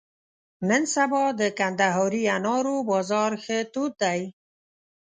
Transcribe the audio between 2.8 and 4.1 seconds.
بازار ښه تود